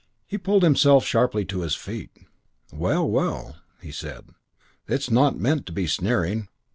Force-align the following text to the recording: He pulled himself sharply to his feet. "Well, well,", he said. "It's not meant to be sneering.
He 0.25 0.39
pulled 0.39 0.63
himself 0.63 1.05
sharply 1.05 1.45
to 1.45 1.61
his 1.61 1.75
feet. 1.75 2.09
"Well, 2.73 3.07
well,", 3.07 3.57
he 3.81 3.91
said. 3.91 4.31
"It's 4.87 5.11
not 5.11 5.37
meant 5.37 5.67
to 5.67 5.71
be 5.73 5.85
sneering. 5.85 6.47